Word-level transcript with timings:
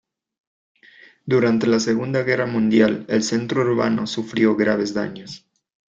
Durante 1.27 1.67
la 1.67 1.79
Segunda 1.79 2.23
Guerra 2.23 2.47
Mundial 2.47 3.05
el 3.07 3.21
centro 3.21 3.61
urbano 3.61 4.07
sufrió 4.07 4.55
graves 4.55 4.95
daños. 4.95 5.45